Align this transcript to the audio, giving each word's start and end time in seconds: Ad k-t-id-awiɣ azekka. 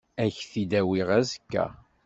Ad 0.23 0.29
k-t-id-awiɣ 0.35 1.07
azekka. 1.17 1.65